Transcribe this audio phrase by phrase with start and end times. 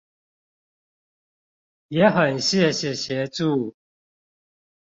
[1.89, 3.75] 也很謝謝協助